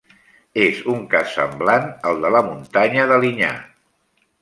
És 0.63 0.79
un 0.93 1.03
cas 1.11 1.35
semblant 1.35 1.87
al 2.13 2.19
de 2.25 2.35
la 2.39 2.43
muntanya 2.51 3.09
d'Alinyà. 3.15 3.55